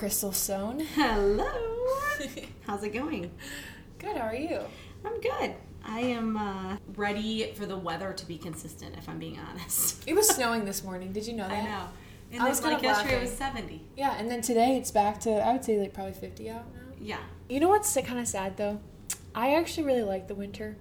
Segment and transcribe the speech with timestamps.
[0.00, 0.80] Kristel Stone.
[0.94, 1.44] Hello.
[2.66, 3.30] How's it going?
[3.98, 4.60] Good, how are you?
[5.04, 5.52] I'm good.
[5.84, 10.02] I am uh, ready for the weather to be consistent, if I'm being honest.
[10.08, 11.12] It was snowing this morning.
[11.12, 11.52] Did you know that?
[11.52, 11.84] I know.
[12.32, 13.82] And I was like yesterday, it was 70.
[13.94, 16.80] Yeah, and then today it's back to, I would say, like probably 50 out now.
[16.98, 17.18] Yeah.
[17.50, 18.80] You know what's kind of sad though?
[19.34, 20.78] I actually really like the winter.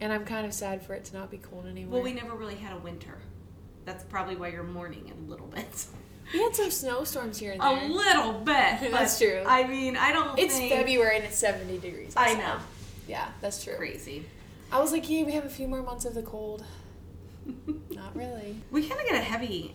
[0.00, 1.94] And I'm kind of sad for it to not be cold anymore.
[1.94, 3.18] Well, we never really had a winter.
[3.86, 5.86] That's probably why you're mourning it a little bit.
[6.32, 7.84] We had some snowstorms here and there.
[7.84, 8.80] A little bit.
[8.90, 9.42] That's true.
[9.46, 10.72] I mean, I don't It's think...
[10.72, 12.12] February and it's 70 degrees.
[12.16, 12.56] I know.
[13.08, 13.74] Yeah, that's true.
[13.74, 14.24] Crazy.
[14.70, 16.64] I was like, yeah, we have a few more months of the cold.
[17.90, 18.56] Not really.
[18.70, 19.74] We kind of got a heavy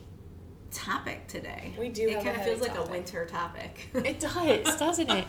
[0.72, 1.74] topic today.
[1.78, 3.90] We do It kind of feels like a winter topic.
[3.94, 5.26] It does, doesn't it?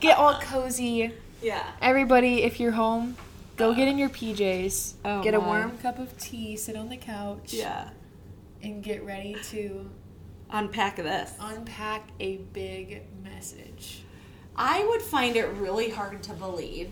[0.00, 1.12] Get all cozy.
[1.42, 1.66] yeah.
[1.82, 3.16] Everybody, if you're home,
[3.56, 4.94] go uh, get in your PJs.
[5.04, 5.46] Oh get a my.
[5.46, 7.90] warm cup of tea, sit on the couch, Yeah.
[8.62, 9.90] and get ready to
[10.52, 11.32] Unpack this.
[11.40, 14.02] unpack a big message.
[14.56, 16.90] I would find it really hard to believe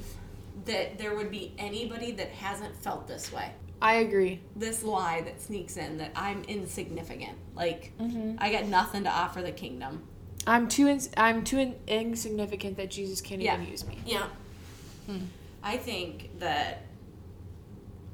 [0.64, 3.50] that there would be anybody that hasn't felt this way.
[3.80, 4.40] I agree.
[4.56, 7.36] This lie that sneaks in that I'm insignificant.
[7.54, 8.36] Like, Mm-hmm.
[8.38, 10.02] I got nothing to offer the kingdom.
[10.46, 13.54] I'm too ins- I'm too in- insignificant that Jesus can't Yeah.
[13.54, 13.98] even use me.
[14.06, 14.26] Yeah.
[15.62, 16.82] I think that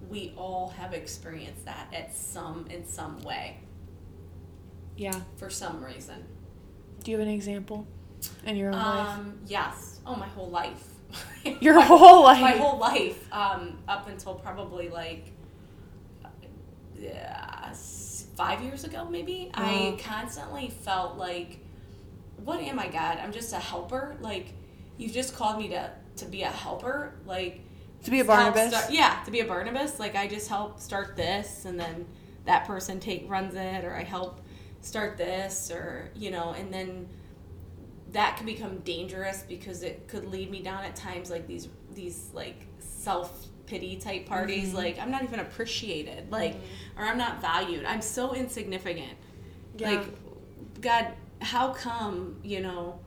[0.09, 3.59] we all have experienced that at some in some way
[4.97, 5.21] Yeah.
[5.37, 6.25] for some reason.
[7.03, 7.87] Do you have an example
[8.47, 9.09] in your own life?
[9.19, 10.01] Um, yes.
[10.07, 10.85] Oh, my whole life.
[11.61, 12.41] Your My- whole life.
[12.41, 15.27] My whole life, um, up until probably like
[16.99, 17.73] yeah,
[18.37, 19.51] five years ago, maybe.
[19.55, 21.59] I constantly felt like,
[22.45, 23.19] what am I, God?
[23.23, 24.17] I'm just a helper.
[24.21, 24.53] Like,
[24.97, 27.13] you've just called me to to be a helper.
[27.27, 27.61] Like,
[28.05, 28.69] To be a Barnabas.
[28.71, 29.99] start- yeah, to be a Barnabas.
[29.99, 32.07] Like, I just help start this, and then
[32.45, 34.41] that person take runs it, or I help
[34.85, 37.09] start this, or you know, and then
[38.13, 42.31] that could become dangerous because it could lead me down at times like these these
[42.33, 44.77] like self pity type parties Mm-hmm.
[44.77, 46.55] like i'm not even appreciated like
[46.99, 49.15] or i'm not valued i'm so insignificant
[49.79, 49.91] Yeah.
[49.91, 51.09] like god
[51.41, 53.01] how come you know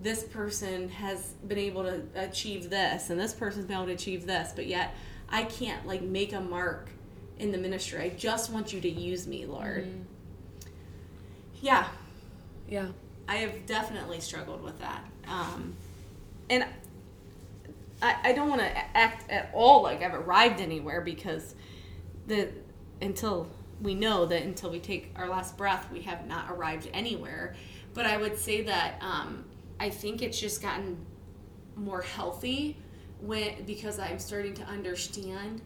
[0.00, 4.24] this person has been able to achieve this and this person's been able to achieve
[4.24, 4.94] this but yet
[5.28, 6.88] i can't like make a mark
[7.38, 10.02] in the ministry i just want you to use me lord Mm-hmm.
[11.62, 11.86] Yeah
[12.72, 12.86] yeah.
[13.28, 15.04] I have definitely struggled with that.
[15.28, 15.74] Um,
[16.48, 16.64] and
[18.00, 21.54] I, I don't want to act at all like I've arrived anywhere because
[22.26, 22.48] the
[23.02, 23.48] until
[23.82, 27.54] we know that until we take our last breath, we have not arrived anywhere.
[27.92, 29.44] But I would say that um,
[29.78, 30.96] I think it's just gotten
[31.76, 32.78] more healthy
[33.20, 35.60] when because I'm starting to understand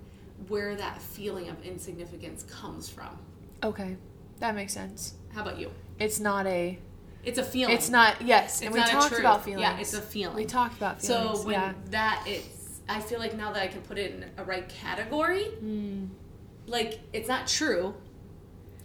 [0.49, 3.17] where that feeling of insignificance comes from.
[3.63, 3.97] Okay.
[4.41, 5.15] That makes sense.
[5.33, 5.71] How about you?
[5.99, 6.79] It's not a
[7.25, 7.75] It's a feeling.
[7.75, 9.63] It's not yes, and It's we not a talked about feelings.
[9.63, 10.37] Yeah, it's a feeling.
[10.37, 11.41] We talked about feelings.
[11.41, 11.73] So when yeah.
[11.91, 15.45] that it's, I feel like now that I can put it in a right category,
[15.45, 16.07] Hmm.
[16.67, 17.95] like it's not true.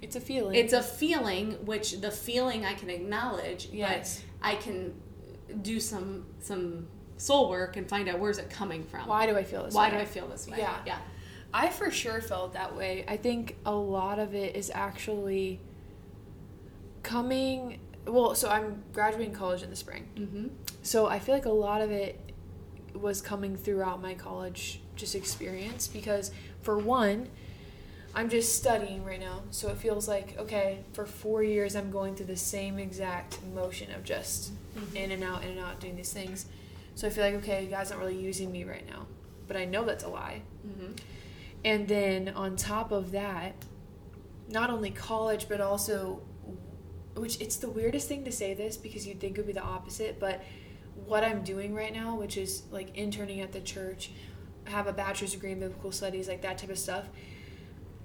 [0.01, 0.55] It's a feeling.
[0.55, 4.23] It's a feeling, which the feeling I can acknowledge, Yes.
[4.41, 4.94] but I can
[5.61, 9.07] do some some soul work and find out where's it coming from.
[9.07, 9.95] why do I feel this Why way?
[9.97, 10.57] do I feel this way?
[10.57, 10.77] Yeah.
[10.88, 10.97] yeah,
[11.53, 13.05] I for sure felt that way.
[13.07, 15.59] I think a lot of it is actually
[17.03, 17.79] coming.
[18.06, 20.07] Well, so I'm graduating college in the spring.
[20.16, 20.47] mm-hmm.
[20.84, 22.19] So I feel like a lot of it
[22.94, 26.31] was coming throughout my college just experience because
[26.62, 27.29] for one,
[28.13, 29.44] I'm just studying right now.
[29.51, 33.91] So it feels like okay, for 4 years I'm going through the same exact motion
[33.94, 34.51] of just
[34.95, 36.45] in and out in and out doing these things.
[36.95, 39.06] So I feel like okay, God's not really using me right now.
[39.47, 40.41] But I know that's a lie.
[40.68, 40.94] Mm-hmm.
[41.63, 43.53] And then on top of that,
[44.50, 46.22] not only college, but also,
[47.16, 49.61] which it's the weirdest thing to say this because you'd think it would be the
[49.63, 50.41] opposite, but
[51.06, 54.12] what I'm doing right now, which is like interning at the church,
[54.65, 57.06] have a bachelor's degree in biblical studies, like that type of stuff.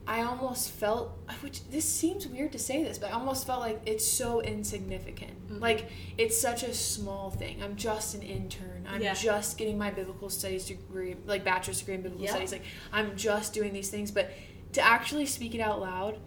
[0.08, 3.81] I almost felt, which this seems weird to say this, but I almost felt like
[3.86, 5.48] it's so insignificant.
[5.48, 5.60] Mhm.
[5.60, 5.86] Like
[6.16, 7.60] it's such a small thing.
[7.62, 8.86] I'm just an intern.
[8.88, 9.14] I'm Yeah.
[9.14, 12.31] just getting my biblical studies degree, like bachelor's degree in biblical Yeah.
[12.32, 12.52] studies.
[12.52, 14.31] Like I'm just doing these things, but
[14.75, 16.19] to actually speak it out loud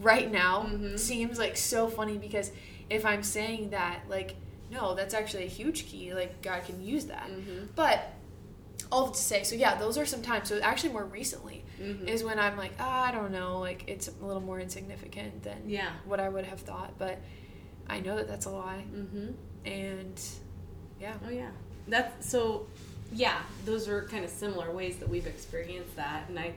[0.00, 0.98] right now Mhm.
[0.98, 2.50] seems like so funny because
[2.88, 4.34] if I'm saying that, like,
[4.70, 6.14] no, that's actually a huge key.
[6.14, 7.28] Like God can use that.
[7.28, 7.66] Mm-hmm.
[7.74, 8.12] But
[8.92, 10.48] all to say, so yeah, those are some times.
[10.48, 12.08] So actually, more recently Mm-hmm.
[12.08, 15.56] is when I'm like, ah, I don't know, like it's a little more insignificant than
[15.66, 15.90] yeah.
[16.04, 16.92] what I would have thought.
[16.98, 17.18] But
[17.88, 19.28] I know that that's a lie, Mm-hmm.
[19.64, 20.20] and
[21.00, 21.50] yeah, Oh yeah.
[21.88, 22.66] That's so
[23.12, 26.52] yeah, those are kind of similar ways that we've experienced that and I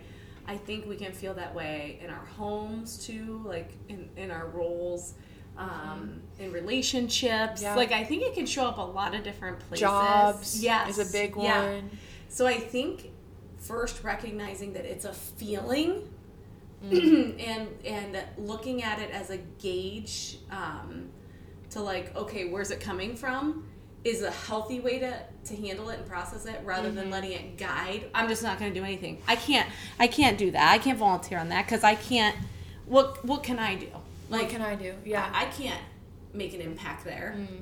[0.48, 4.48] I think we can feel that way in our homes too, like in, in our
[4.48, 5.14] roles.
[5.56, 7.62] um, in relationships.
[7.62, 7.76] Yeah.
[7.76, 9.82] Like I think it can show up a lot of different places.
[9.82, 11.74] Jobs yes, is a big Yeah.
[11.76, 11.90] one.
[12.28, 13.12] So I think
[13.60, 16.10] first recognizing that it's a feeling
[16.84, 17.40] Mm.
[17.48, 21.08] and and looking at it as a gauge um,
[21.70, 23.66] to like okay where's it coming from
[24.04, 25.14] is a healthy way to
[25.46, 26.98] to handle it and process it rather Mm-hmm.
[26.98, 29.70] than letting it guide i'm just not going to do anything i can't
[30.00, 32.36] i can't do that i can't volunteer on that because i can't
[32.86, 33.88] what what can i do
[34.30, 34.96] what can I do?
[35.06, 35.82] Yeah, I can't
[36.34, 37.36] make an impact there.
[37.38, 37.62] Mm.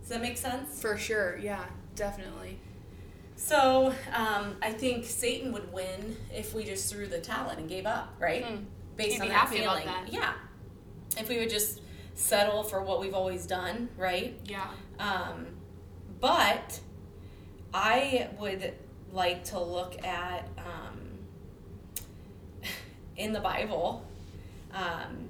[0.00, 0.78] Does that make sense?
[0.78, 1.38] for sure.
[1.38, 1.64] Yeah,
[1.94, 2.58] definitely.
[3.36, 7.68] So um, I think Satan would win if we just threw the towel in and
[7.68, 8.44] gave up, right?
[8.44, 8.64] Hmm.
[8.96, 9.86] Based He'd on that happy about feeling.
[9.86, 10.12] that.
[10.12, 10.32] Yeah.
[11.18, 11.80] If we would just
[12.14, 14.38] settle for what we've always done, right?
[14.44, 14.66] Yeah.
[14.98, 15.46] Um,
[16.20, 16.80] but
[17.74, 18.72] I would
[19.12, 20.98] like to look at um,
[23.16, 24.04] in the Bible.
[24.74, 25.28] Um,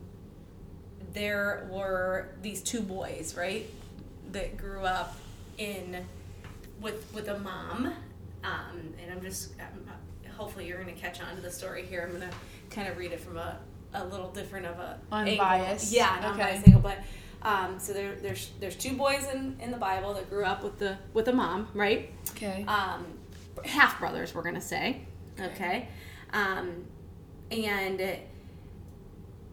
[1.13, 3.69] there were these two boys, right,
[4.33, 5.17] that grew up
[5.59, 6.05] in
[6.81, 7.87] with with a mom,
[8.45, 9.89] um, and I'm just um,
[10.37, 12.03] hopefully you're going to catch on to the story here.
[12.03, 12.37] I'm going to
[12.75, 13.57] kind of read it from a,
[13.95, 15.95] a little different of a Unbiased.
[15.95, 15.97] angle.
[15.97, 16.27] yeah, Okay.
[16.43, 16.99] unbiased angle, but.
[17.47, 20.81] Um, so there, there's there's two boys in, in the Bible that grew up with
[20.81, 22.13] the with a mom, right?
[22.31, 22.65] Okay.
[22.67, 23.07] um,
[23.65, 25.03] half brothers, we're gonna say,
[25.41, 25.89] okay,
[26.33, 26.85] um,
[27.53, 28.19] and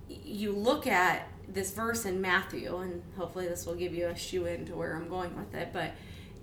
[0.09, 4.47] you look at this verse in Matthew, and hopefully this will give you a shoe
[4.47, 5.91] in to where I'm going with it, but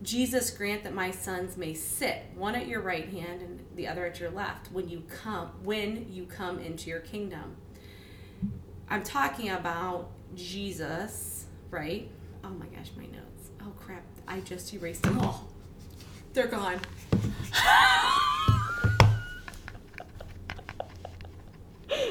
[0.03, 4.07] Jesus grant that my sons may sit one at your right hand and the other
[4.07, 7.57] at your left when you come when you come into your kingdom.
[8.89, 12.09] I'm talking about Jesus, right?
[12.45, 13.51] Oh my gosh, my notes.
[13.63, 15.47] Oh crap, I just erased them all.
[16.33, 16.81] They're gone.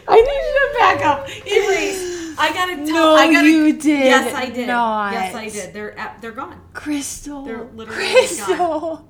[0.07, 1.29] I need you to back up.
[1.47, 2.35] Erase.
[2.37, 2.85] I gotta tell.
[2.85, 4.67] No, I gotta, you did Yes, I did.
[4.67, 5.13] not.
[5.13, 5.73] Yes, I did.
[5.73, 7.45] They're they're gone, Kristel.
[7.45, 9.03] They're literally Kristel.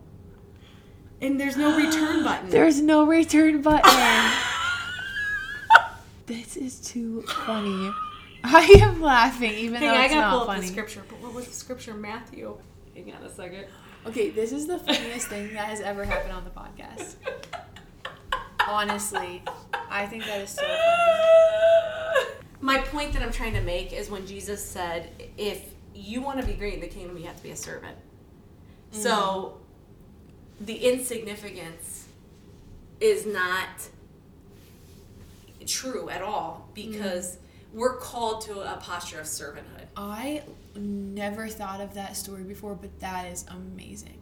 [1.22, 2.50] and there's no return button.
[2.50, 3.92] There's no return button.
[6.26, 7.92] this is too funny.
[8.44, 11.04] I am laughing even Hang though I it's gotta not pull up the scripture.
[11.08, 11.94] But what was the scripture?
[11.94, 12.58] Matthew.
[12.96, 13.66] Hang on a second.
[14.06, 17.16] Okay, this is the funniest thing that has ever happened on the podcast.
[18.68, 19.44] Honestly,
[19.90, 22.30] I think that is so funny.
[22.62, 26.46] My point that I'm trying to make is when Jesus said, if you want to
[26.46, 27.98] be great in the kingdom, you have to be a servant.
[28.92, 30.66] So mm-hmm.
[30.66, 32.08] the insignificance
[33.00, 33.68] is not
[35.66, 37.46] true at all because mm-hmm.
[37.74, 39.86] We're called to a posture of servanthood.
[39.96, 40.44] I
[40.76, 44.18] never thought of that story before, but that is amazing.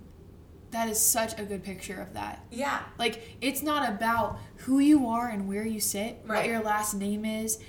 [0.72, 2.44] That is such a good picture of that.
[2.52, 2.82] Yeah.
[3.00, 7.24] Like, it's not about who you are and where you sit, what your last name
[7.24, 7.60] is.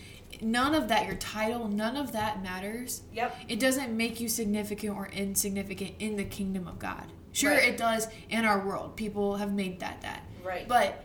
[0.42, 3.02] None of that, your title, none of that matters.
[3.14, 3.36] Yep.
[3.48, 7.04] It doesn't make you significant or insignificant in the kingdom of God.
[7.32, 7.69] Sure, Right.
[7.69, 8.96] it does in our world.
[8.96, 10.22] People have made that that.
[10.44, 10.66] Right.
[10.66, 11.04] But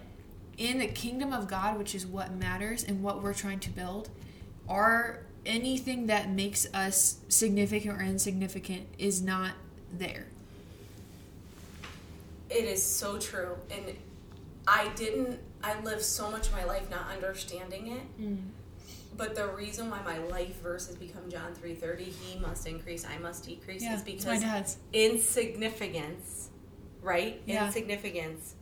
[0.57, 4.09] in the kingdom of God, which is what matters and what we're trying to build,
[4.68, 9.54] are anything that makes us significant or insignificant is not
[9.98, 10.27] there.
[12.50, 13.55] It is so true.
[13.72, 13.96] And
[14.67, 18.22] I didn't, I lived so much of my life not understanding it.
[18.22, 18.38] Mm.
[19.15, 23.17] But the reason why my life verse has become John 3.30, he must increase, I
[23.20, 26.50] must decrease, Yeah, is because insignificance,
[27.01, 27.41] right?
[27.46, 27.67] Yeah.
[27.67, 28.55] Insignificance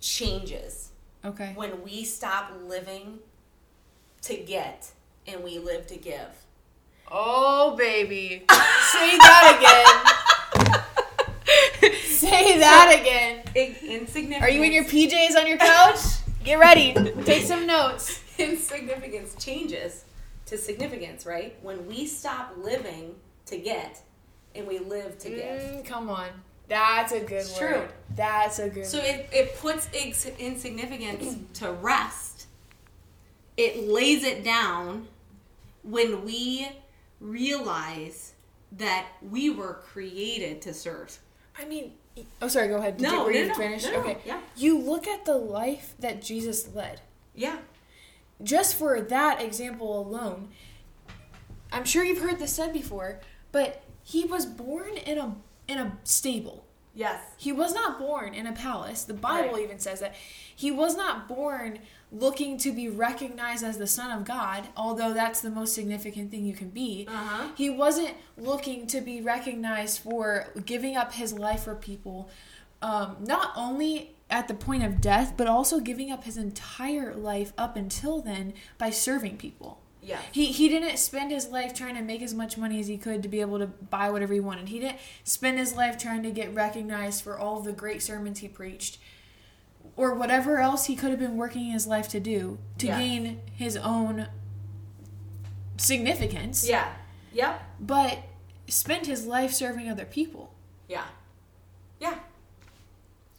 [0.00, 0.90] changes
[1.24, 1.52] Okay.
[1.54, 3.20] when we stop living
[4.24, 4.90] to get
[5.26, 6.28] and we live to give.
[7.10, 8.44] Oh, baby.
[8.48, 9.56] Say that
[10.62, 10.74] again.
[12.06, 13.42] Say that again.
[13.54, 14.42] In- insignificance.
[14.42, 15.98] Are you in your PJs on your couch?
[16.42, 16.94] Get ready.
[17.24, 18.22] Take some notes.
[18.38, 20.04] insignificance changes
[20.46, 21.56] to significance, right?
[21.62, 23.14] When we stop living
[23.46, 24.00] to get
[24.54, 25.60] and we live to give.
[25.60, 26.28] Mm, come on.
[26.68, 27.74] That's a good It's word.
[27.74, 27.88] true.
[28.16, 32.33] That's a good So it, it puts ins- insignificance to rest.
[33.56, 35.08] It lays it down
[35.82, 36.68] when we
[37.20, 38.32] realize
[38.72, 41.18] that we were created to serve.
[41.58, 41.92] I mean,
[42.42, 42.96] oh, sorry, go ahead.
[42.96, 43.86] Did No, you, no, no, finished?
[43.86, 44.18] no, no, okay.
[44.24, 44.40] yeah.
[44.56, 47.00] You look at the life that Jesus led.
[47.34, 47.58] Yeah.
[48.42, 50.48] just for that example alone,
[51.72, 53.20] I'm sure you've heard this said before,
[53.52, 56.63] but he was born in a in a stable.
[56.94, 57.20] Yes.
[57.36, 59.04] He was not born in a palace.
[59.04, 59.64] The Bible Right.
[59.64, 60.14] even says that.
[60.56, 61.80] He was not born
[62.12, 66.44] looking to be recognized as the son of God, although that's the most significant thing
[66.44, 67.06] you can be.
[67.08, 67.48] Uh-huh.
[67.56, 72.30] He wasn't looking to be recognized for giving up his life for people,
[72.80, 77.52] um, not only at the point of death, but also giving up his entire life
[77.58, 79.80] up until then by serving people.
[80.04, 80.22] Yes.
[80.32, 83.22] He he didn't spend his life trying to make as much money as he could
[83.22, 84.68] to be able to buy whatever he wanted.
[84.68, 88.48] He didn't spend his life trying to get recognized for all the great sermons he
[88.48, 88.98] preached
[89.96, 92.98] or whatever else he could have been working his life to do to Yes.
[92.98, 94.28] gain his own
[95.76, 96.68] significance.
[96.68, 96.92] Yeah.
[97.32, 97.62] Yep.
[97.80, 98.18] But
[98.68, 100.52] spent his life serving other people.
[100.88, 101.04] Yeah.
[102.00, 102.18] Yeah.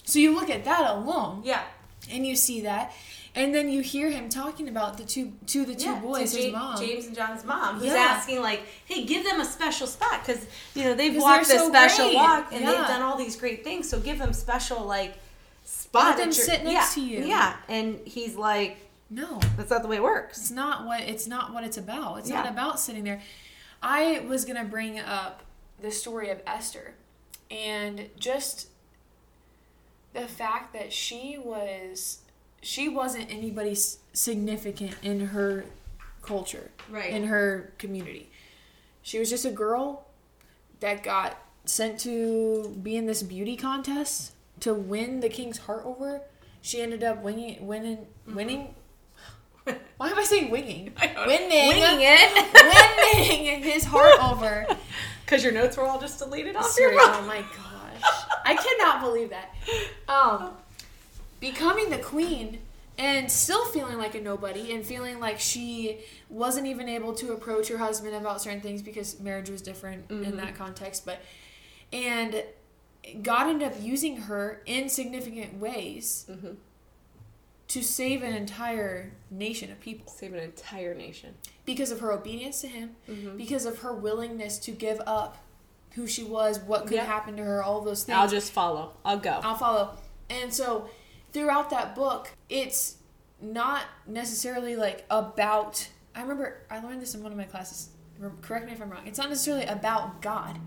[0.04, 1.64] So you look at that alone Yeah.
[2.10, 2.94] and you see that
[3.36, 6.00] and then you hear him talking about the two to the two yeah.
[6.00, 7.96] boys his mom James and John's mom, who's Yeah.
[7.96, 11.70] asking like, "Hey, give them a special spot because you know they've walked this so
[11.70, 12.16] special great.
[12.16, 12.72] walk and Yeah.
[12.72, 13.90] they've done all these great things.
[13.90, 15.18] So give them special like
[15.64, 16.18] spot.
[16.18, 17.26] Let them sit next to you.
[17.26, 18.78] Yeah, and he's like,
[19.10, 22.20] no "That's not the way it works." it's not what it's not what it's about
[22.20, 23.22] it's not about sitting there
[23.84, 25.44] i was gonna bring up
[25.80, 26.96] the story of esther
[27.52, 28.68] and just
[30.14, 32.20] the fact that she was
[32.68, 33.76] she wasn't anybody
[34.14, 35.66] significant in her
[36.24, 37.12] culture Right.
[37.12, 38.32] in her community
[39.04, 40.06] she was just a girl
[40.80, 46.22] that got sent to be in this beauty contest to win the king's heart over
[46.62, 48.74] she ended up winning winning winning
[49.98, 50.92] why am I saying winging?
[51.26, 51.68] Winning.
[51.70, 54.68] Winging it Winning his heart over.
[55.26, 58.12] because your notes were all just deleted off Seriously, your oh my gosh.
[58.46, 59.56] I cannot believe that.
[60.08, 60.52] Um,
[61.52, 62.60] becoming the queen
[62.98, 66.00] and still feeling like a nobody and feeling like she
[66.30, 70.38] wasn't even able to approach her husband about certain things because marriage was different in
[70.38, 71.06] that context.
[71.06, 71.20] But,
[71.94, 72.44] and
[73.22, 76.26] God ended up using her in significant ways
[77.68, 81.34] to save an entire nation of people Save an entire nation.
[81.66, 83.38] because of her obedience to him, Mm-hmm.
[83.38, 85.38] because of her willingness to give up
[85.96, 87.06] who she was, what could Yeah.
[87.06, 88.18] happen to her, all those things.
[88.18, 88.94] I'll just follow.
[89.04, 89.40] I'll go.
[89.44, 89.98] I'll follow.
[90.30, 90.90] And so
[91.36, 92.96] throughout that book, it's
[93.42, 95.88] not necessarily like about.
[96.16, 97.90] I remember I learned this in one of my classes.
[98.42, 99.06] Correct me if I'm wrong.
[99.06, 100.58] It's not necessarily about God,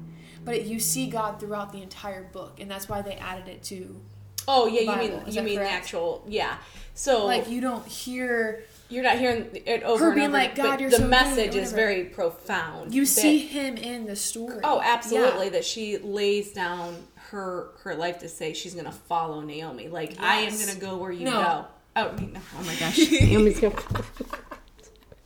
[0.44, 3.62] but it, you see God throughout the entire book, and that's why they added it
[3.64, 3.98] to.
[4.46, 5.70] Oh yeah, you mean is you mean correct?
[5.72, 6.58] the actual yeah.
[6.94, 8.64] So Like you don't hear.
[8.90, 10.37] you're not hearing it over Her and being over.
[10.38, 12.94] like, "God, you're the so message is very profound.
[12.94, 14.60] You that- see him in the story.
[14.62, 15.46] Oh, absolutely.
[15.46, 15.52] Yeah.
[15.52, 19.88] That she lays down her her life to say she's gonna follow Naomi.
[19.88, 21.32] Like I am gonna go where you No.
[21.32, 21.66] go.
[21.97, 22.40] Oh, no.
[22.40, 23.75] Oh, oh my gosh, Naomi's gonna.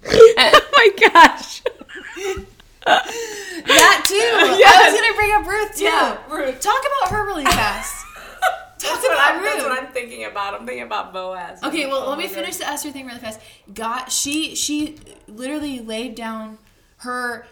[0.07, 1.63] oh my gosh.
[2.85, 4.15] That too.
[4.17, 5.85] I was gonna bring up Ruth too.
[5.85, 6.61] Yeah, Ruth.
[6.61, 8.05] Talk about her really fast.
[8.79, 10.55] Talk That's what, about I'm, that's what I'm thinking about.
[10.55, 11.63] I'm thinking about Boaz.
[11.63, 13.41] Okay, well, Oh let me finish the Esther thing really fast.
[13.73, 14.97] Got she she
[15.29, 16.59] literally laid down
[16.99, 17.47] her.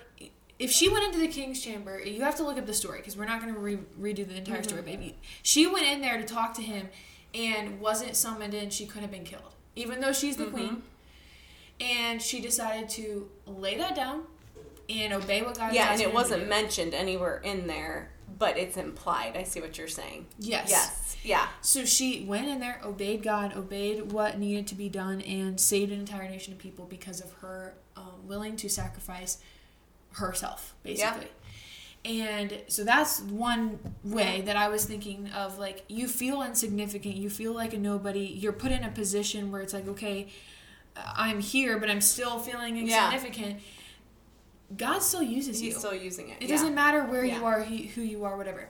[0.60, 3.16] If she went into the king's chamber, you have to look up the story because
[3.16, 4.82] we're not going to re- redo the entire story.
[4.82, 4.90] Mm-hmm.
[4.90, 6.88] Baby, she went in there to talk to him,
[7.34, 8.70] and wasn't summoned in.
[8.70, 10.54] She could have been killed, even though she's the Mm-hmm.
[10.54, 10.82] queen.
[11.80, 14.24] And she decided to lay that down
[14.90, 15.72] and obey what God.
[15.72, 19.34] Yeah, and it asking her to wasn't mentioned anywhere in there, but it's implied.
[19.34, 20.26] I see what you're saying.
[20.38, 20.68] Yes.
[20.68, 21.16] Yes.
[21.22, 21.48] Yeah.
[21.62, 25.90] So she went in there, obeyed God, obeyed what needed to be done, and saved
[25.90, 29.38] an entire nation of people because of her um, willing to sacrifice
[30.12, 31.28] herself, basically.
[32.04, 37.28] And so that's one way that I was thinking of like, you feel insignificant, you
[37.28, 40.28] feel like a nobody, you're put in a position where it's like, okay,
[40.96, 43.12] uh, I'm here, but I'm still feeling Yeah.
[43.12, 43.60] insignificant.
[44.76, 45.70] God still uses you.
[45.70, 46.38] He's still using it.
[46.40, 46.54] it yeah.
[46.56, 48.68] doesn't matter where you are, who you are, whatever.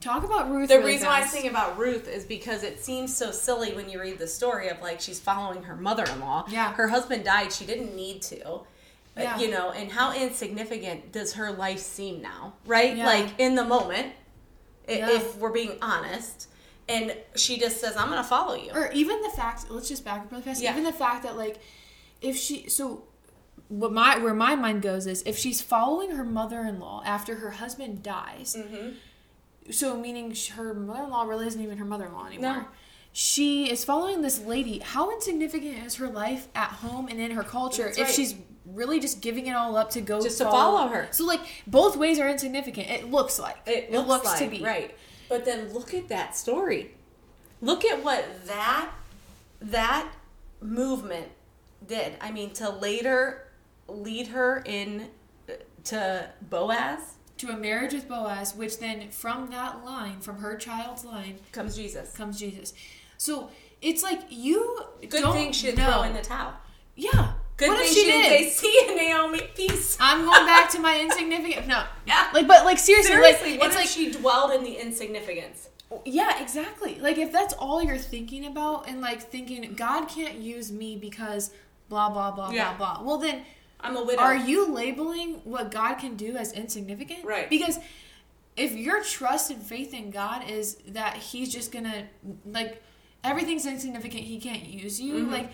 [0.00, 0.68] Talk about Ruth.
[0.68, 1.34] The really reason why I fast.
[1.34, 4.80] think about Ruth is because it seems so silly when you read the story of
[4.80, 6.46] like she's following her mother-in-law.
[6.48, 6.72] Yeah.
[6.72, 7.52] Her husband died.
[7.52, 8.60] She didn't need to.
[9.16, 9.38] Uh, Yeah.
[9.38, 12.54] You know, and how insignificant does her life seem now?
[12.66, 12.96] Right?
[12.96, 13.06] Yeah.
[13.06, 14.12] Like in the moment,
[14.88, 15.10] Yeah.
[15.10, 16.48] if we're being honest,
[16.88, 20.04] and she just says, "I'm going to follow you." or even the fact let's just
[20.04, 21.58] back up really fast even the fact that like
[22.20, 23.04] if she so
[23.68, 28.02] what my where my mind goes is if she's following her mother-in-law after her husband
[28.02, 28.90] dies Mm-hmm.
[29.70, 32.66] so meaning her mother-in-law really isn't even her mother-in-law anymore No.
[33.12, 37.44] she is following this lady how insignificant is her life at home and in her
[37.44, 41.08] culture if she's really just giving it all up to go Just to follow her.
[41.10, 44.96] so like both ways are insignificant it looks like It looks, like, to be right.
[45.28, 46.94] But then look at that story.
[47.60, 48.90] Look at what that
[49.60, 50.12] that
[50.60, 51.28] movement
[51.86, 52.14] did.
[52.20, 53.48] I mean, to later
[53.88, 55.08] lead her in
[55.48, 55.54] uh,
[55.84, 61.04] to Boaz to a marriage with Boaz, which then from that line, from her child's
[61.04, 62.12] line, comes Jesus.
[62.12, 62.74] comes Jesus.
[63.16, 63.50] So
[63.80, 66.54] it's like you Good don't thing she didn't throw in the towel.
[66.94, 67.32] yeah.
[67.56, 70.80] Good what thing if she, didn't say, "See you, Naomi, peace." I'm going back to
[70.80, 71.66] my insignificant.
[71.68, 72.28] No, Yeah.
[72.32, 75.68] like, but like seriously, Seriously, like what it's if like she dwelled in the insignificance?
[76.06, 76.98] yeah, exactly.
[76.98, 81.50] Like if that's all you're thinking about, and like thinking God can't use me because
[81.88, 82.74] blah blah blah Yeah.
[82.74, 83.06] blah blah.
[83.06, 83.42] Well then,
[83.80, 84.22] I'm a widow.
[84.22, 87.24] Are you labeling what God can do as insignificant?
[87.24, 87.50] Right.
[87.50, 87.78] Because
[88.56, 92.06] if your trust and faith in God is that He's just gonna
[92.46, 92.82] like
[93.22, 95.14] everything's insignificant, He can't use you.
[95.26, 95.30] Mhm.
[95.30, 95.50] Like,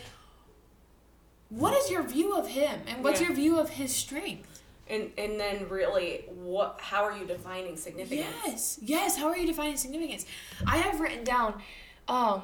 [1.51, 3.29] what is your view of Him, and what's Yeah.
[3.29, 4.63] your view of His strength?
[4.91, 6.79] and and then really, what?
[6.81, 8.27] How are you defining significance?
[8.47, 9.17] Yes, yes.
[9.19, 10.25] How are you defining significance?
[10.67, 11.61] I have written down.
[12.09, 12.43] Um,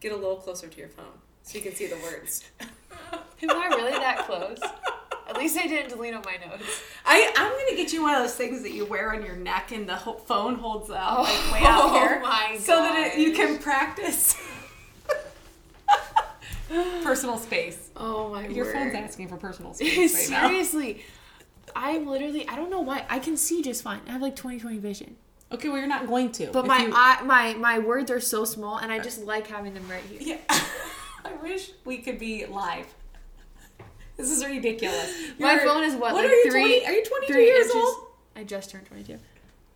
[0.00, 1.06] Get a little closer to your phone
[1.44, 2.44] so you can see the words.
[2.60, 4.58] am I really that close?
[5.28, 6.82] At least I didn't delete all my notes.
[7.06, 9.72] I, I'm gonna get you one of those things that you wear on your neck
[9.72, 13.18] and the ho- phone holds out like way out Oh here, my so that it,
[13.18, 14.36] you can practice
[17.02, 17.90] personal space.
[17.96, 18.52] Oh my god.
[18.56, 18.74] Your word.
[18.74, 20.48] phone's asking for personal space right now.
[20.48, 21.02] Seriously.
[21.76, 23.04] I'm literally I don't know why.
[23.08, 24.00] I can see just fine.
[24.08, 25.16] I have like 20/20 vision.
[25.52, 26.46] Okay, well you're not going to.
[26.52, 29.46] But If my you- eye, my my words are so small and I just like
[29.46, 30.20] having them right here.
[30.20, 30.38] yeah,
[31.24, 32.86] I wish we could be live.
[34.16, 35.12] This is ridiculous.
[35.40, 36.50] My You're- phone is what, What like are you?
[36.50, 37.74] three 20, are you 22 years inches.
[37.74, 38.06] old?
[38.36, 39.18] I just turned 22.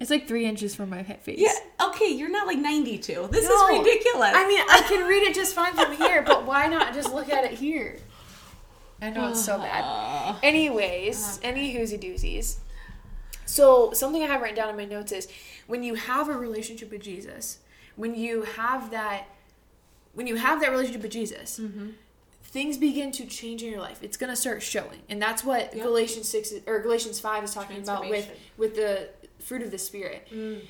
[0.00, 1.38] It's like 3 inches from my face.
[1.40, 1.52] Yeah.
[1.88, 3.28] Okay, you're not like 92.
[3.32, 3.68] This No.
[3.68, 4.30] is ridiculous.
[4.32, 7.28] I mean, I can read it just fine from here, but why not just look
[7.32, 7.98] at it here?
[9.02, 10.36] I know it's so bad.
[10.42, 12.56] Anyways, any whoozy doozies.
[13.46, 15.26] So something I have written down in my notes is
[15.66, 17.58] when you have a relationship with Jesus,
[17.96, 19.24] when you have that,
[20.14, 21.88] when you have that relationship with Jesus, Mm-hmm.
[22.44, 23.98] things begin to change in your life.
[24.02, 25.84] It's gonna start showing, and that's what Yep.
[25.84, 29.08] Galatians six or Galatians five is talking about with with the
[29.48, 30.28] fruit of the spirit.
[30.32, 30.60] Mm.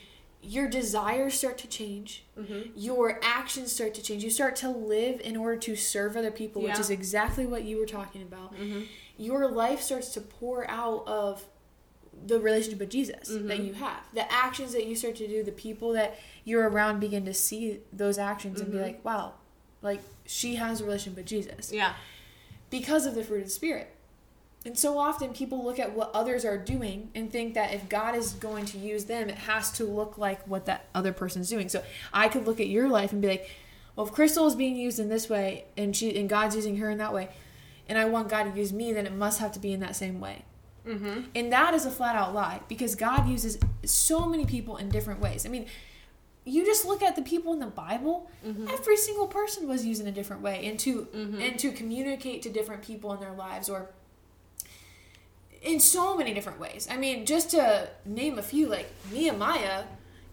[0.40, 2.24] Your desires start to change.
[2.38, 2.70] Mhm.
[2.76, 4.22] Your actions start to change.
[4.22, 7.76] You start to live in order to serve other people, which is exactly what you
[7.78, 8.86] were talking about Mhm.
[9.16, 11.44] your life starts to pour out of
[12.26, 13.48] the relationship with Jesus Mm-hmm.
[13.48, 14.02] that you have.
[14.14, 17.80] The actions that you start to do, the people that you're around begin to see
[17.92, 18.82] those actions and be Mhm.
[18.82, 19.34] like, wow,
[19.82, 21.94] like she has a relationship with Jesus Yeah.
[22.70, 23.88] because of the fruit of the Spirit.
[24.68, 28.14] And so often people look at what others are doing and think that if God
[28.14, 31.70] is going to use them, it has to look like what that other person's doing.
[31.70, 33.48] So I could look at your life and be like,
[33.96, 36.90] well, if Kristel is being used in this way and she and God's using her
[36.90, 37.30] in that way,
[37.88, 39.96] and I want God to use me, then it must have to be in that
[39.96, 40.44] same way.
[40.86, 41.20] Mm-hmm.
[41.34, 45.20] And that is a flat out lie because God uses so many people in different
[45.20, 45.46] ways.
[45.46, 45.64] I mean,
[46.44, 48.30] you just look at the people in the Bible,
[48.70, 51.40] every single person was used in a different way and to Mhm.
[51.40, 53.90] and to communicate to different people in their lives or
[55.62, 56.86] in so many different ways.
[56.90, 59.84] I mean, just to name a few, like Nehemiah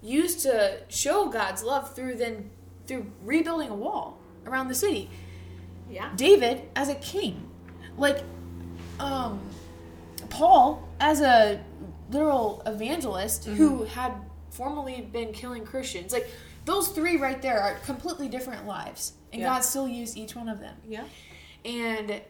[0.01, 2.49] used to show God's love through then
[2.87, 5.09] through rebuilding a wall around the city.
[5.89, 6.11] Yeah.
[6.15, 7.49] David as a king,
[7.97, 8.23] like
[8.99, 9.39] um,
[10.29, 11.59] Paul as a
[12.11, 14.13] literal evangelist who had
[14.51, 16.13] formerly been killing Christians.
[16.13, 16.29] Like
[16.65, 19.49] those three right there are completely different lives, and Yeah.
[19.55, 20.75] God still used each one of them.
[20.87, 21.03] Yeah.
[21.63, 22.21] And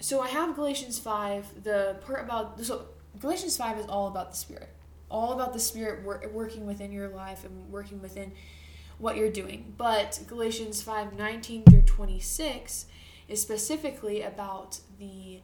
[0.00, 2.86] so I have Galatians 5, the part about so
[3.20, 4.68] Galatians 5 is all about the spirit.
[5.10, 8.32] All about the spirit wor- working within your life and working within
[8.98, 9.74] what you're doing.
[9.76, 12.86] But Galatians 5 19 through 26
[13.28, 15.40] is specifically about the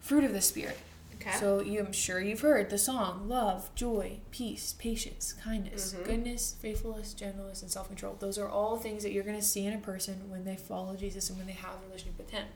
[0.00, 0.78] fruit of the spirit.
[1.20, 1.36] Okay.
[1.38, 6.04] So you, I'm sure you've heard the song love, joy, peace, patience, kindness, Mhm.
[6.04, 8.16] goodness, faithfulness, gentleness, and self control.
[8.18, 10.96] Those are all things that you're going to see in a person when they follow
[10.96, 12.46] Jesus and when they have a relationship with Him.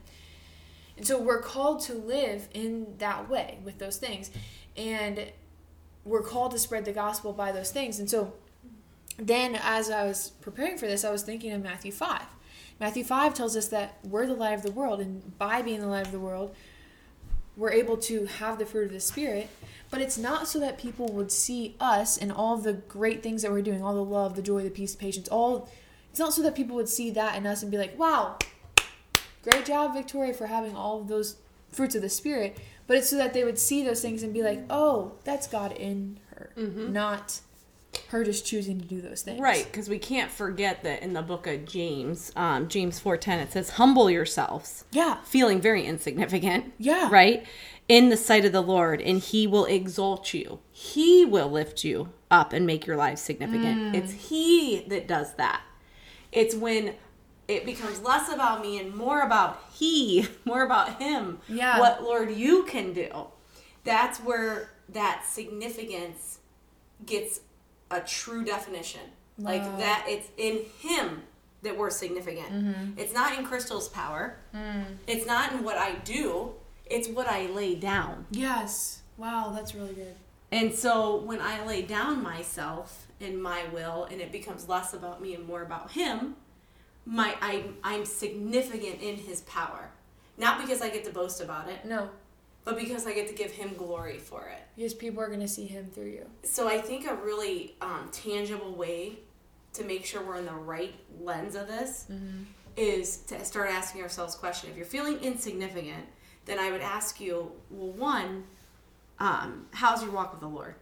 [0.97, 4.31] And so we're called to live in that way with those things.
[4.75, 5.31] And
[6.03, 7.99] we're called to spread the gospel by those things.
[7.99, 8.33] And so
[9.17, 12.21] then as I was preparing for this, I was thinking of Matthew 5.
[12.79, 15.87] Matthew 5 tells us that we're the light of the world, and by being the
[15.87, 16.55] light of the world,
[17.55, 19.49] we're able to have the fruit of the Spirit.
[19.89, 23.51] But it's not so that people would see us and all the great things that
[23.51, 25.67] we're doing, all the love, the joy, the peace, patience, all.
[26.11, 28.37] It's not so that people would see that in us and be like, wow,
[29.49, 31.37] great job, Victoria, for having all of those
[31.71, 32.57] fruits of the Spirit.
[32.87, 35.73] But it's so that they would see those things and be like, oh, that's God
[35.73, 36.91] in her, Mhm.
[36.91, 37.41] not
[38.09, 39.39] her just choosing to do those things.
[39.41, 43.39] Right, because we can't forget that in the book of James, um, James four ten,
[43.39, 45.17] it says, "Humble yourselves," Yeah.
[45.23, 46.73] feeling very insignificant.
[46.77, 47.09] Yeah.
[47.11, 47.45] Right,
[47.89, 50.59] in the sight of the Lord, and He will exalt you.
[50.71, 53.93] He will lift you up and make your life significant.
[53.93, 53.95] Mm.
[53.95, 55.61] It's He that does that.
[56.31, 56.93] It's when
[57.47, 61.39] it becomes less about me and more about He, more about Him.
[61.47, 61.79] Yeah.
[61.79, 63.27] What Lord you can do.
[63.83, 66.39] That's where that significance
[67.05, 67.41] gets
[67.89, 69.01] a true definition.
[69.39, 71.21] Like that it's in him
[71.61, 72.49] that we're significant.
[72.49, 72.99] Mm-hmm.
[72.99, 74.37] It's not in Kristel's power.
[74.53, 74.85] Mm.
[75.05, 76.53] It's not in what I do.
[76.85, 78.25] It's what I lay down.
[78.31, 79.01] Yes.
[79.17, 80.15] Wow, that's really good.
[80.51, 85.21] And so when I lay down myself and my will and it becomes less about
[85.21, 86.35] me and more about him,
[87.09, 89.89] my I I'm significant in his power
[90.37, 92.09] Not because I get to boast about it, No,
[92.65, 94.59] but because I get to give Him glory for it.
[94.75, 96.25] because people are gonna see him through you.
[96.43, 99.19] So I think a really um, tangible way
[99.73, 102.07] to make sure we're in the right lens of this
[102.75, 104.71] is to start asking ourselves questions.
[104.71, 106.05] If you're feeling insignificant,
[106.45, 108.43] then I would ask you, well, one,
[109.19, 110.75] um, how's your walk with the Lord?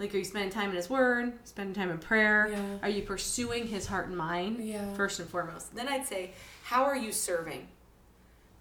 [0.00, 1.34] Like, are you spending time in His Word?
[1.44, 2.48] Spending time in prayer?
[2.50, 2.64] Yeah.
[2.82, 4.64] Are you pursuing His heart and mind?
[4.64, 4.90] Yeah.
[4.94, 5.76] First and foremost.
[5.76, 6.30] Then I'd say,
[6.64, 7.68] how are you serving?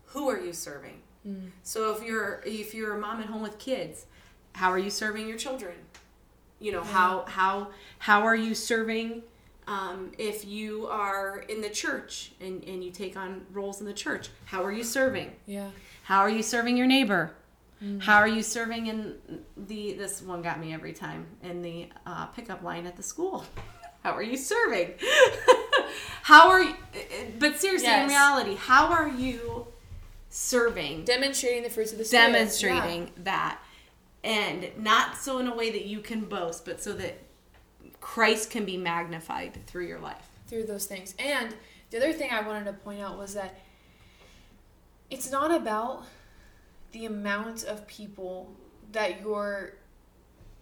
[0.07, 1.01] Who are you serving?
[1.63, 4.05] So if you're if you're a mom at home with kids,
[4.53, 5.75] how are you serving your children?
[6.59, 7.67] You know how how
[7.99, 9.23] how are you serving?
[9.67, 13.93] Um, if you are in the church and, and you take on roles in the
[13.93, 15.33] church, how are you serving?
[15.45, 15.69] Yeah.
[16.03, 17.33] How are you serving your neighbor?
[17.99, 19.15] How are you serving in
[19.55, 23.45] the this one got me every time in the uh, pickup line at the school?
[24.03, 24.93] How are you serving?
[26.21, 26.73] how are you?
[27.37, 29.67] But seriously, in reality, how are you
[30.29, 31.03] serving?
[31.03, 32.31] Demonstrating the fruits of the spirit.
[32.31, 33.59] Demonstrating that,
[34.23, 37.17] and not so in a way that you can boast, but so that
[37.99, 40.29] Christ can be magnified through your life.
[40.47, 41.13] Through those things.
[41.19, 41.53] And
[41.89, 43.59] the other thing I wanted to point out was that
[45.09, 46.05] it's not about
[46.91, 48.51] the amount of people
[48.91, 49.75] that you're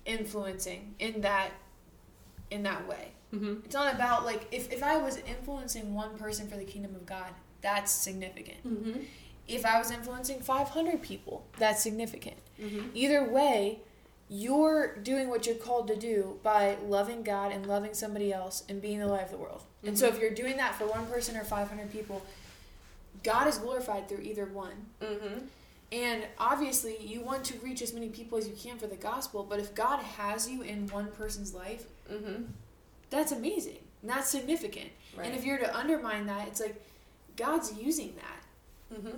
[0.06, 1.52] influencing in that
[2.50, 3.12] in that way.
[3.34, 3.66] Mm-hmm.
[3.66, 7.06] It's not about like if, if I was influencing one person for the kingdom of
[7.06, 7.30] God,
[7.62, 8.66] that's significant.
[8.66, 9.02] Mm-hmm.
[9.48, 12.38] If I was influencing 500 people, that's significant.
[12.62, 12.90] Mm-hmm.
[12.94, 13.80] Either way,
[14.30, 18.82] you're doing what you're called to do by loving God and loving somebody else and
[18.82, 19.64] being the light of the world.
[19.84, 22.22] And so if you're doing that for one person or 500 people,
[23.24, 24.88] God is glorified through either one.
[25.92, 26.04] Mm-hmm.
[26.04, 29.46] And obviously, you want to reach as many people as you can for the gospel,
[29.50, 32.44] but if God has you in one person's life, Mm-hmm.
[33.10, 33.80] that's amazing.
[34.04, 34.90] That's significant.
[35.18, 35.26] Right.
[35.28, 36.82] And if you're to undermine that, it's like
[37.36, 38.98] God's using that.
[38.98, 39.18] Mm-hmm.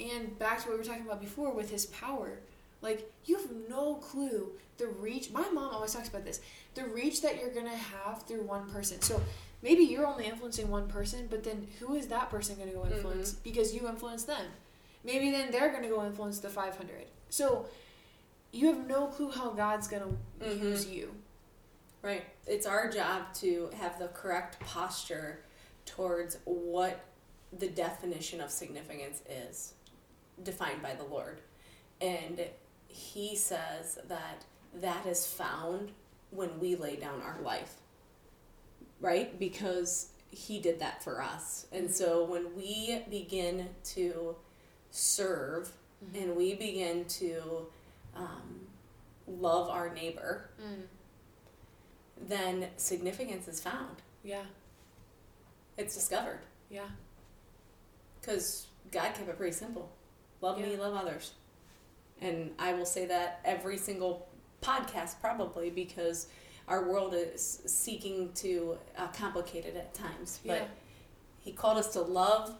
[0.00, 2.38] And back to what we were talking about before with his power.
[2.80, 5.30] Like, you have no clue the reach.
[5.30, 6.40] My mom always talks about this
[6.74, 9.00] the reach that you're going to have through one person.
[9.02, 9.20] So
[9.62, 12.84] maybe you're only influencing one person, but then who is that person going to go
[12.86, 13.32] influence?
[13.32, 14.46] Because you influence them.
[15.04, 17.06] Maybe then they're going to go influence the 500.
[17.28, 17.66] So
[18.52, 20.02] you have no clue how God's going
[20.40, 20.62] to Mhm.
[20.62, 21.14] use you.
[22.02, 22.24] Right.
[22.46, 25.44] It's our job to have the correct posture
[25.86, 27.00] towards what
[27.52, 29.74] the definition of significance is,
[30.42, 31.40] defined by the Lord.
[32.00, 32.48] And
[32.88, 35.92] He says that that is found
[36.30, 37.76] when we lay down our life,
[39.00, 39.38] right?
[39.38, 41.66] Because He did that for us.
[41.72, 44.36] And so when we begin to
[44.92, 45.72] serve
[46.14, 47.66] and we begin to
[48.14, 48.60] um,
[49.26, 50.50] love our neighbor,
[52.28, 53.96] then significance is found.
[54.22, 54.44] Yeah,
[55.76, 56.40] It's discovered.
[56.70, 56.88] yeah.
[58.20, 59.90] Because God kept it pretty simple
[60.40, 61.32] love me, love others.
[62.20, 64.28] And I will say that every single
[64.60, 66.28] podcast, probably, because
[66.68, 70.38] our world is seeking to uh, complicate it at times.
[70.46, 70.64] But Yeah.
[71.40, 72.54] He called us to love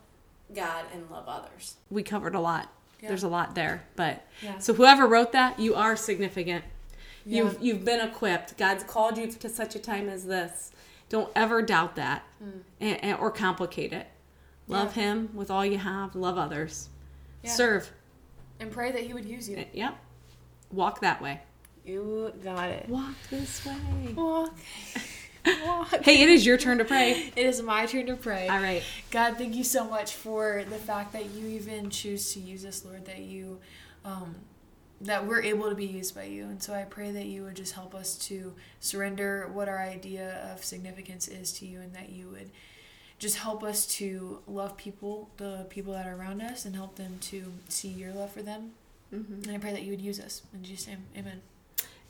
[0.55, 1.77] God and love others.
[1.91, 2.69] We covered a lot.
[3.01, 3.09] Yeah.
[3.09, 3.85] There's a lot there.
[3.97, 4.59] But Yeah.
[4.59, 6.65] so whoever wrote that, you are significant.
[7.25, 7.45] Yeah.
[7.45, 8.57] You've you've been equipped.
[8.59, 10.73] God's called you to such a time as this.
[11.09, 12.61] Don't ever doubt that mm.
[12.81, 14.07] and, and- or complicate it.
[14.69, 14.95] Love.
[14.95, 16.15] Him with all you have.
[16.15, 16.89] Love others.
[17.45, 17.91] Serve.
[18.61, 19.57] And pray that He would use you.
[19.59, 19.99] Eh, yep.
[20.71, 21.41] Walk that way.
[21.85, 22.89] You got it.
[22.89, 24.13] Walk this way.
[24.15, 24.55] Walk.
[25.45, 25.89] Walk.
[26.03, 27.33] Hey, it is your turn to pray.
[27.35, 28.49] It is my turn to pray.
[28.49, 28.83] All right.
[29.11, 32.85] God, thank you so much for the fact that you even choose to use us,
[32.85, 33.59] Lord, that you
[34.05, 34.35] um
[35.03, 36.45] that we're able to be used by you.
[36.45, 40.49] And so I pray that you would just help us to surrender what our idea
[40.53, 42.51] of significance is to you and that you would
[43.19, 47.19] just help us to love people, the people that are around us, and help them
[47.21, 48.73] to see your love for them.
[49.13, 49.43] Mm-hmm.
[49.45, 50.43] And I pray that you would use us.
[50.55, 51.41] In Jesus' name, amen.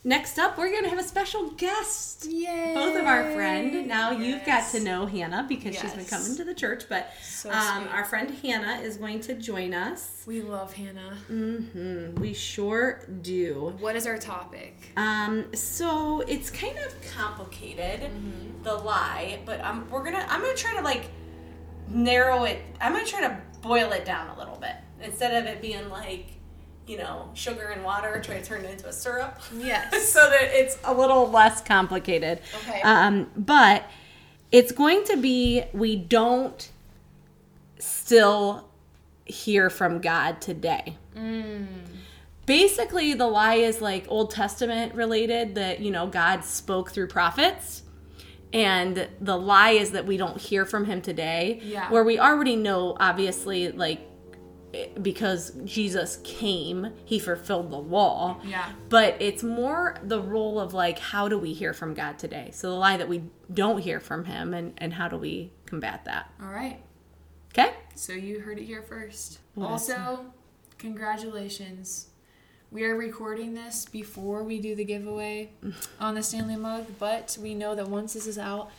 [0.05, 2.25] Next up, we're going to have a special guest.
[2.29, 2.73] Yay!
[2.73, 3.87] Both of our friend.
[3.87, 6.83] Now you've got to know Hannah because she's been coming to the church.
[6.89, 10.23] But So um, our friend Hannah is going to join us.
[10.27, 11.17] We love Hannah.
[11.31, 12.19] Mm-hmm.
[12.19, 13.75] We sure do.
[13.79, 14.75] What is our topic?
[14.97, 18.09] Um, so it's kind of complicated,
[18.63, 20.25] the lie, but um, we're gonna.
[20.29, 21.05] I'm gonna try to like
[21.87, 22.61] narrow it.
[22.81, 26.25] I'm gonna try to boil it down a little bit instead of it being like,
[26.87, 28.21] you know, sugar and water.
[28.23, 29.39] Try to turn it into a syrup.
[29.55, 30.09] Yes.
[30.13, 32.39] so that it's a little less complicated.
[32.61, 32.81] Okay.
[32.81, 33.89] Um, but
[34.51, 36.71] it's going to be we don't
[37.79, 38.69] still
[39.25, 40.97] hear from God today.
[42.45, 47.83] Basically, the lie is like Old Testament related that, you know, God spoke through prophets.
[48.51, 51.59] And the lie is that we don't hear from him today.
[51.63, 51.89] Yeah.
[51.89, 54.01] Where we already know, obviously, like
[55.01, 58.39] because Jesus came, he fulfilled the law.
[58.43, 58.71] Yeah.
[58.89, 62.49] But it's more the role of like, how do we hear from God today?
[62.53, 66.05] So the lie that we don't hear from him, and, and how do we combat
[66.05, 66.31] that?
[66.41, 66.79] All right.
[67.51, 67.73] Okay?
[67.95, 69.39] So you heard it here first.
[69.53, 70.25] What also,
[70.79, 72.07] congratulations.
[72.71, 75.51] We are recording this before we do the giveaway
[75.99, 78.71] on the Stanley mug, but we know that once this is out,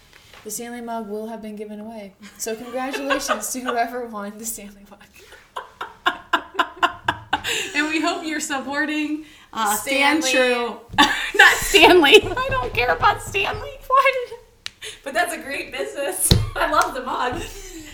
[0.42, 2.16] the Stanley mug will have been given away.
[2.36, 5.00] So congratulations to whoever won the Stanley mug.
[7.94, 10.22] We hope you're supporting uh, Stanley.
[10.22, 10.80] Stand True.
[11.36, 12.16] Not Stanley.
[12.24, 13.70] I don't care about Stanley.
[13.86, 16.28] Why did But that's a great business.
[16.56, 17.40] I love the mug.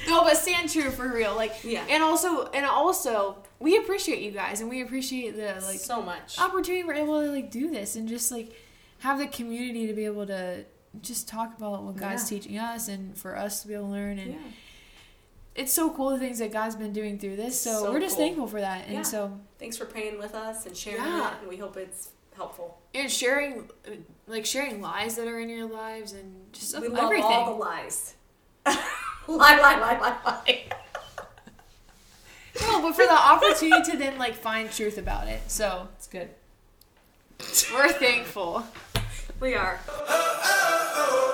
[0.08, 1.36] No, but stand true for real.
[1.36, 1.84] Like Yeah.
[1.90, 6.38] and also and also we appreciate you guys and we appreciate the like so much.
[6.38, 8.52] opportunity we're able to like do this and just like
[9.00, 10.64] have the community to be able to
[11.02, 12.38] just talk about what God's Yeah.
[12.38, 14.38] teaching us and for us to be able to learn and Yeah.
[15.54, 17.60] It's so cool the things that God's been doing through this.
[17.60, 18.24] So, So we're just cool.
[18.24, 18.84] thankful for that.
[18.86, 19.02] And Yeah.
[19.02, 21.32] so Thanks for praying with us and sharing Yeah.
[21.32, 22.78] it, and we hope it's helpful.
[22.94, 23.68] and sharing
[24.26, 27.22] like sharing lies that are in your lives and just We everything.
[27.22, 28.14] love all the lies.
[28.66, 28.74] lie,
[29.28, 30.64] lie, lie, lie, lie.
[32.62, 35.40] no, but for the opportunity to then like find truth about it.
[35.50, 36.30] So It's good.
[37.74, 38.64] we're thankful.
[39.40, 39.80] We are.
[39.88, 41.29] Oh, oh, oh.